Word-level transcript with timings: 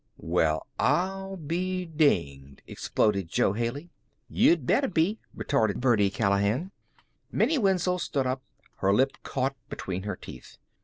"Well 0.17 0.65
I'll 0.79 1.37
be 1.37 1.85
dinged!" 1.85 2.63
exploded 2.65 3.27
Jo 3.27 3.53
Haley. 3.53 3.91
"Yuh'd 4.29 4.65
better 4.65 4.87
be!" 4.87 5.19
retorted 5.35 5.79
Birdie 5.79 6.09
Callahan. 6.09 6.71
Minnie 7.31 7.59
Wenzel 7.59 7.99
stood 7.99 8.25
up, 8.25 8.41
her 8.77 8.91
lip 8.91 9.15
caught 9.21 9.55
between 9.69 10.01
her 10.01 10.15
teeth. 10.15 10.57